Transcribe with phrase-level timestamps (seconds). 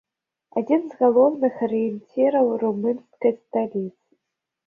[0.59, 4.09] Адзін з галоўных арыенціраў румынскай сталіцы.